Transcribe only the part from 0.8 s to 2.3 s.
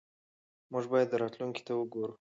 باید راتلونکي ته وګورو.